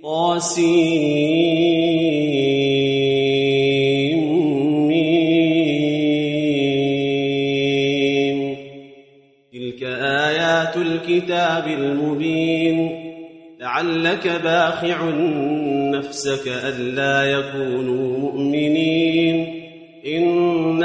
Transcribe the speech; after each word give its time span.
طاسيم. 0.00 0.72
تلك 9.52 9.82
آيات 10.02 10.76
الكتاب 10.76 11.66
المبين. 11.66 12.90
لعلك 13.60 14.28
باخع 14.28 15.10
نفسك 15.90 16.48
ألا 16.48 17.24
يكونوا 17.30 18.18
مؤمنين. 18.18 18.71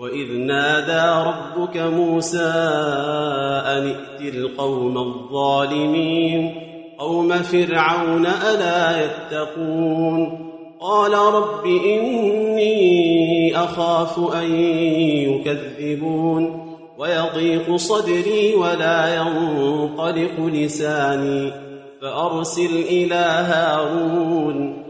واذ 0.00 0.32
نادى 0.32 1.28
ربك 1.28 1.76
موسى 1.76 2.52
ان 3.66 3.94
ائت 4.20 4.34
القوم 4.34 4.98
الظالمين 4.98 6.54
قوم 6.98 7.32
فرعون 7.32 8.26
الا 8.26 9.04
يتقون 9.04 10.50
قال 10.80 11.12
رب 11.12 11.66
اني 11.66 13.56
اخاف 13.56 14.34
ان 14.34 14.54
يكذبون 15.30 16.74
ويضيق 16.98 17.76
صدري 17.76 18.54
ولا 18.54 19.16
ينطلق 19.16 20.40
لساني 20.40 21.52
فأرسل 22.02 22.84
إلى 22.88 23.14
هارون 23.48 24.89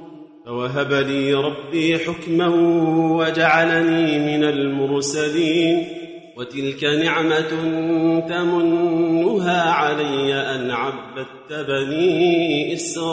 فوهب 0.45 0.93
لي 0.93 1.33
ربي 1.33 1.99
حكما 1.99 2.47
وجعلني 3.17 4.19
من 4.19 4.43
المرسلين 4.43 5.87
وتلك 6.37 6.83
نعمة 6.83 7.49
تمنها 8.29 9.71
علي 9.71 10.33
أن 10.33 10.71
عبدت 10.71 11.67
بني 11.67 12.73
إسرائيل. 12.73 13.11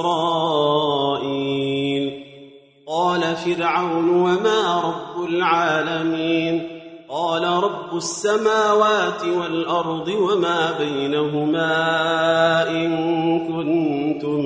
قال 2.87 3.21
فرعون 3.21 4.09
وما 4.09 4.81
رب 4.85 5.25
العالمين؟ 5.29 6.63
قال 7.09 7.43
رب 7.43 7.97
السماوات 7.97 9.25
والأرض 9.25 10.09
وما 10.09 10.79
بينهما 10.79 11.71
إن 12.71 12.89
كنتم 13.49 14.41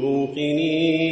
موقنين. 0.00 1.11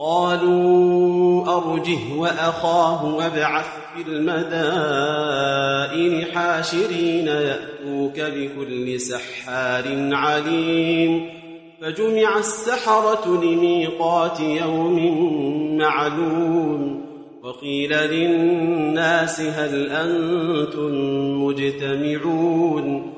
قالوا 0.00 1.56
أرجه 1.56 1.98
وأخاه 2.16 3.14
وابعث 3.14 3.66
في 3.94 4.02
المدائن 4.10 4.34
حاشرين 6.34 7.26
يأتوك 7.26 8.20
بكل 8.20 9.00
سحار 9.00 10.14
عليم. 10.14 11.30
فجمع 11.82 12.38
السحرة 12.38 13.44
لميقات 13.44 14.40
يوم 14.40 14.98
معلوم. 15.78 17.04
وقيل 17.42 17.92
للناس 17.92 19.40
هل 19.40 19.90
أنتم 19.90 20.92
مجتمعون؟ 21.42 23.17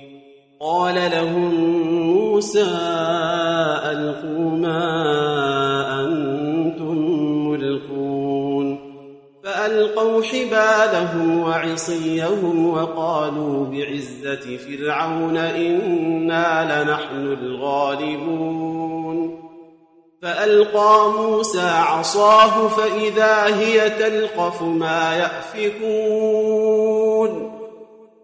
قال 0.61 1.11
لهم 1.11 1.55
موسى 1.95 2.67
ألقوا 3.85 4.49
ما 4.49 4.83
أنتم 6.05 6.97
ملقون 7.47 8.91
فألقوا 9.43 10.23
حبالهم 10.23 11.41
وعصيهم 11.41 12.69
وقالوا 12.69 13.65
بعزة 13.65 14.57
فرعون 14.57 15.37
إنا 15.37 16.83
لنحن 16.83 17.37
الغالبون 17.41 18.91
فألقى 20.21 21.09
موسى 21.19 21.69
عصاه 21.69 22.67
فإذا 22.67 23.45
هي 23.45 23.89
تلقف 23.89 24.61
ما 24.61 25.17
يأفكون 25.17 26.71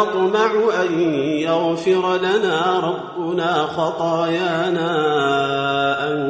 نطمع 0.00 0.52
أن 0.84 1.00
يغفر 1.22 2.16
لنا 2.16 2.80
ربنا 2.80 3.52
خطايانا 3.52 4.92
أن 6.08 6.22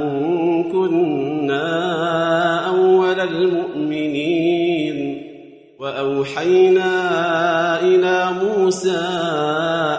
كنا 0.73 1.67
أول 2.69 3.21
المؤمنين. 3.21 4.51
وأوحينا 5.79 6.93
إلى 7.83 8.31
موسى 8.43 9.09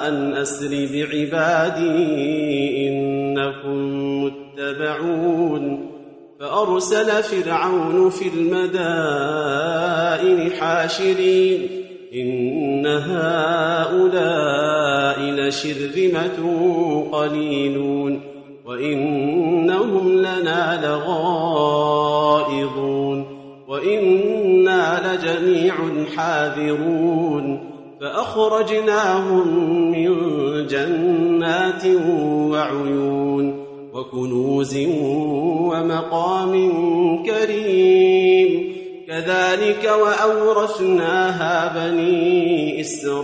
أن 0.08 0.34
أسر 0.34 0.88
بعبادي 0.94 2.88
إنكم 2.90 3.80
متبعون. 4.24 5.92
فأرسل 6.40 7.24
فرعون 7.24 8.10
في 8.10 8.30
المدائن 8.36 8.72
حاشرين. 10.52 11.81
إن 12.14 12.86
هؤلاء 12.88 14.12
لشرذمة 15.22 16.38
قليلون 17.12 18.22
وإنهم 18.66 20.18
لنا 20.18 20.82
لغائظون 20.86 22.12
وإنا 23.68 25.16
لجميع 25.16 25.76
حاذرون 26.16 27.72
فأخرجناهم 28.02 29.48
من 29.92 30.18
جنات 30.68 31.86
وعيون 32.52 33.66
وكنوز 33.94 34.78
ومقام 35.62 36.54
كريم 37.26 38.31
كذلك 39.22 39.92
وأورثناها 40.02 41.74
بني 41.76 42.82
إسرائيل 42.82 43.22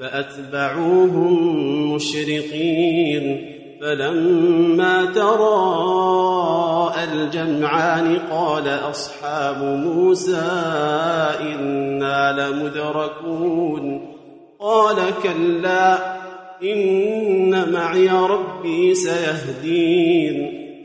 فأتبعوهم 0.00 1.94
مشرقين 1.94 3.48
فلما 3.80 5.04
تراءى 5.04 7.04
الجمعان 7.04 8.18
قال 8.30 8.68
أصحاب 8.68 9.62
موسى 9.62 10.52
إنا 11.40 12.32
لمدركون 12.40 14.12
قال 14.60 14.96
كلا 15.22 16.16
إن 16.62 17.72
معي 17.72 18.08
ربي 18.08 18.94
سيهدين 18.94 20.61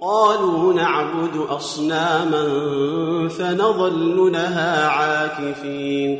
قالوا 0.00 0.72
نعبد 0.72 1.36
أصناما 1.48 2.48
فنظل 3.28 4.32
لها 4.32 4.88
عاكفين. 4.88 6.18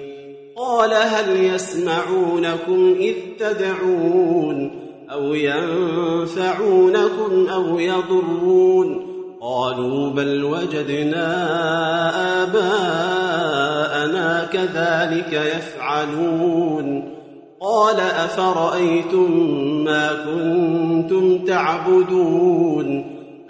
قال 0.57 0.95
هل 0.95 1.45
يسمعونكم 1.45 2.95
إذ 2.99 3.15
تدعون 3.41 4.71
أو 5.13 5.35
ينفعونكم 5.35 7.47
أو 7.53 7.79
يضرون؟ 7.79 9.07
قالوا 9.43 10.11
بل 10.11 10.45
وجدنا 10.45 11.27
آباءنا 12.43 14.49
كذلك 14.53 15.33
يفعلون. 15.33 17.17
قال 17.61 18.01
أفرأيتم 18.01 19.31
ما 19.85 20.11
كنتم 20.25 21.45
تعبدون؟ 21.45 23.16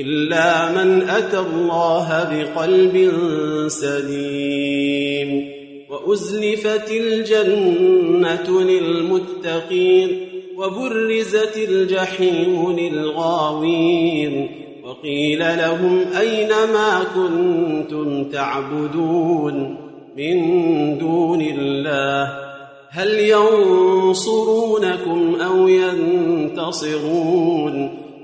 إلا 0.00 0.72
من 0.72 1.02
أتى 1.02 1.38
الله 1.38 2.28
بقلب 2.30 3.12
سليم 3.66 5.48
وأزلفت 5.90 6.90
الجنة 6.90 8.60
للمتقين 8.60 10.28
وبرزت 10.56 11.56
الجحيم 11.56 12.76
للغاوين 12.78 14.48
وقيل 14.84 15.38
لهم 15.38 16.04
أين 16.20 16.48
ما 16.48 17.04
كنتم 17.14 18.24
تعبدون 18.24 19.76
من 20.16 20.38
دون 20.98 21.40
الله 21.40 22.48
هل 22.90 23.18
ينصرونكم 23.18 24.60
أو 25.40 25.68
ينتصرون 25.68 27.28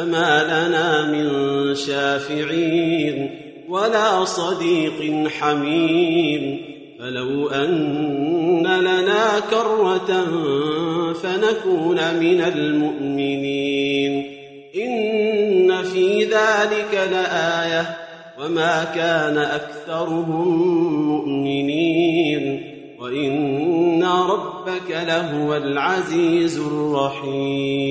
فما 0.00 0.42
لنا 0.44 1.12
من 1.12 1.28
شافعين 1.74 3.30
ولا 3.68 4.24
صديق 4.24 5.28
حميم 5.28 6.62
فلو 6.98 7.48
أن 7.48 8.66
لنا 8.66 9.40
كرة 9.50 10.24
فنكون 11.12 12.14
من 12.14 12.40
المؤمنين 12.40 14.36
إن 14.76 15.82
في 15.82 16.24
ذلك 16.24 17.08
لآية 17.12 17.96
وما 18.40 18.84
كان 18.94 19.38
أكثرهم 19.38 20.48
مؤمنين 21.08 22.62
وإن 23.00 24.04
ربك 24.04 24.90
لهو 24.90 25.56
العزيز 25.56 26.58
الرحيم 26.58 27.90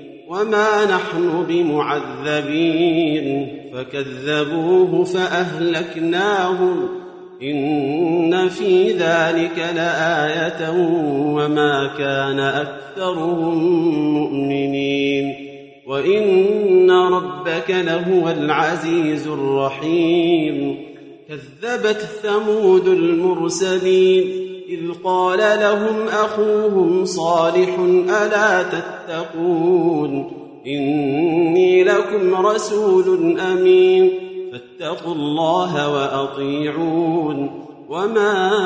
وما 0.31 0.85
نحن 0.85 1.45
بمعذبين. 1.49 3.47
فكذبوه 3.73 5.03
فأهلكناهم. 5.03 6.89
إن 7.43 8.49
في 8.49 8.91
ذلك 8.91 9.73
لآية 9.75 10.71
وما 11.35 11.91
كان 11.97 12.39
أكثرهم 12.39 13.57
مؤمنين. 14.13 15.33
وإن 15.87 16.91
ربك 16.91 17.69
لهو 17.69 18.29
العزيز 18.29 19.27
الرحيم. 19.27 20.77
كذبت 21.29 22.09
ثمود 22.23 22.87
المرسلين. 22.87 24.50
إذ 24.71 24.91
قال 25.03 25.39
لهم 25.39 26.07
أخوهم 26.07 27.05
صالح 27.05 27.79
ألا 28.23 28.63
تتقون 28.63 30.31
إني 30.67 31.83
لكم 31.83 32.45
رسول 32.45 33.39
أمين 33.39 34.11
فاتقوا 34.51 35.13
الله 35.13 35.93
وأطيعون 35.93 37.65
وما 37.89 38.61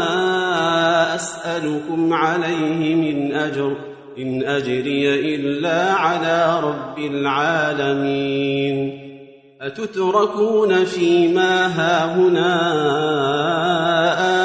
أسألكم 1.16 2.14
عليه 2.14 2.96
من 2.96 3.34
أجر 3.34 3.76
إن 4.18 4.44
أجري 4.44 5.36
إلا 5.36 5.94
على 5.94 6.60
رب 6.64 7.00
العالمين 7.00 8.36
أتتركون 9.62 10.86
فيما 10.86 11.68
هاهنا 11.68 12.52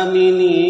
آمنين 0.03 0.70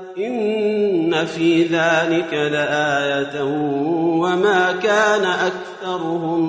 إن 0.27 1.25
في 1.25 1.63
ذلك 1.63 2.33
لآية 2.33 3.43
وما 4.21 4.71
كان 4.71 5.25
أكثرهم 5.25 6.41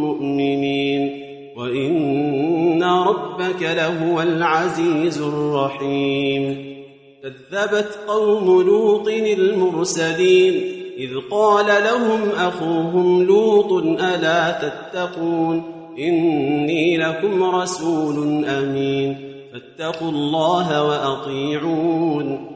مؤمنين 0.00 1.22
وإن 1.56 2.82
ربك 2.82 3.62
لهو 3.62 4.22
العزيز 4.22 5.22
الرحيم 5.22 6.76
كذبت 7.22 7.98
قوم 8.08 8.62
لوط 8.62 9.08
المرسلين 9.08 10.76
إذ 10.98 11.10
قال 11.30 11.66
لهم 11.66 12.30
أخوهم 12.38 13.22
لوط 13.22 13.72
ألا 13.82 14.50
تتقون 14.50 15.62
إني 15.98 16.96
لكم 16.98 17.42
رسول 17.42 18.44
أمين 18.44 19.16
فاتقوا 19.52 20.10
الله 20.10 20.84
وأطيعون 20.84 22.55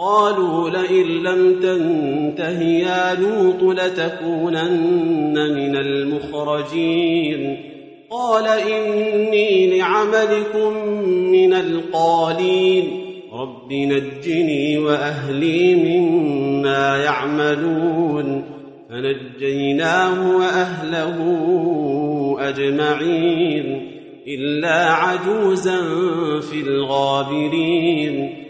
قالوا 0.00 0.70
لئن 0.70 1.06
لم 1.06 1.60
تنته 1.60 2.62
يا 2.62 3.14
لوط 3.14 3.78
لتكونن 3.78 5.34
من 5.34 5.76
المخرجين. 5.76 7.62
قال 8.10 8.46
إني 8.46 9.78
لعملكم 9.78 10.88
من 11.08 11.52
القالين. 11.52 12.90
رب 13.32 13.72
نجني 13.72 14.78
وأهلي 14.78 15.74
مما 15.74 16.96
يعملون. 16.96 18.44
فنجيناه 18.90 20.36
وأهله 20.36 21.16
أجمعين. 22.40 23.90
إلا 24.28 24.92
عجوزا 24.92 25.78
في 26.40 26.60
الغابرين. 26.66 28.49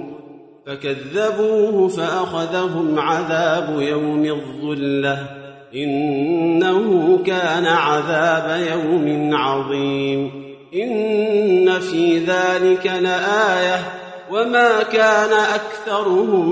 فكذبوه 0.65 1.87
فأخذهم 1.87 2.99
عذاب 2.99 3.81
يوم 3.81 4.25
الظلة 4.25 5.19
إنه 5.75 7.17
كان 7.25 7.65
عذاب 7.65 8.67
يوم 8.71 9.35
عظيم. 9.35 10.31
إن 10.75 11.79
في 11.79 12.17
ذلك 12.17 12.85
لآية 12.85 13.79
وما 14.31 14.83
كان 14.83 15.33
أكثرهم 15.33 16.49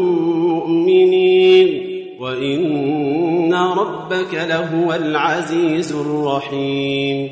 مؤمنين. 0.48 1.90
وإن 2.20 3.54
ربك 3.54 4.34
لهو 4.34 4.94
العزيز 4.94 5.96
الرحيم. 5.96 7.30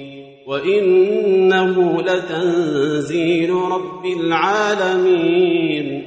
وإنه 0.48 2.02
لتنزيل 2.02 3.50
رب 3.50 4.06
العالمين. 4.22 6.07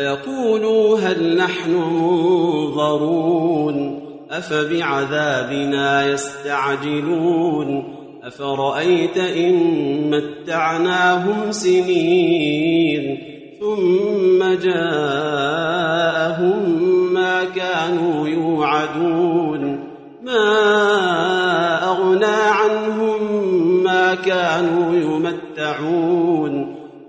فيقولوا 0.00 0.98
هل 0.98 1.36
نحن 1.36 1.70
منظرون 2.02 3.76
أفبعذابنا 4.30 6.06
يستعجلون 6.06 7.84
أفرأيت 8.22 9.16
إن 9.16 9.54
متعناهم 10.10 11.52
سنين 11.52 13.18
ثم 13.60 14.38
جاءهم 14.62 15.92
ما 17.12 17.44
كانوا 17.44 18.28
يوعدون 18.28 19.80
ما 20.22 20.64
أغنى 21.84 22.26
عنهم 22.26 23.20
ما 23.82 24.14
كانوا 24.14 24.94
يمتعون 24.94 26.79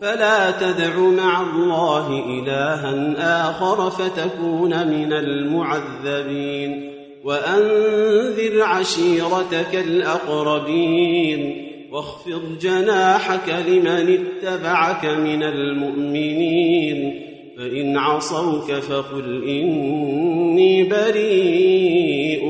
فلا 0.00 0.50
تدع 0.50 0.98
مع 0.98 1.40
الله 1.40 2.24
إلها 2.26 3.50
آخر 3.50 3.90
فتكون 3.90 4.88
من 4.88 5.12
المعذبين 5.12 6.92
وأنذر 7.24 8.62
عشيرتك 8.62 9.74
الأقربين 9.74 11.64
واخفض 11.92 12.58
جناحك 12.60 13.48
لمن 13.68 14.18
اتبعك 14.18 15.04
من 15.04 15.42
المؤمنين 15.42 17.22
فإن 17.58 17.96
عصوك 17.96 18.72
فقل 18.72 19.44
إني 19.44 20.84
بريء 20.84 22.44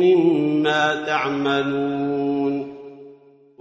مما 0.00 1.04
تعملون 1.06 2.33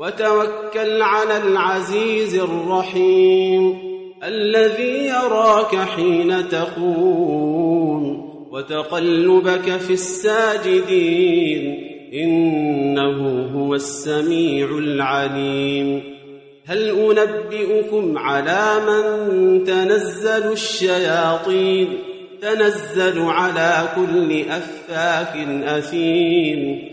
وتوكل 0.04 1.02
على 1.02 1.38
العزيز 1.38 2.36
الرحيم 2.36 3.78
الذي 4.24 5.06
يراك 5.06 5.76
حين 5.76 6.50
تقوم 6.50 8.30
وتقلبك 8.52 9.78
في 9.78 9.94
الساجدين 9.94 11.90
إنه 12.14 13.50
هو 13.56 13.76
السميع 13.76 14.68
العليم 14.78 16.04
هل 16.66 16.90
أنبئكم 16.90 18.18
على 18.18 18.74
من 18.88 19.64
تنزل 19.64 20.52
الشياطين 20.52 21.88
تنزل 22.42 23.22
على 23.22 23.90
كل 23.96 24.42
أفاك 24.50 25.48
أثيم 25.64 26.93